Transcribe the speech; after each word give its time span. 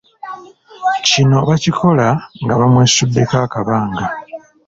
Kino 1.07 1.37
bakikola 1.47 2.07
nga 2.43 2.53
bamwesuddako 2.59 3.35
akabanga. 3.45 4.05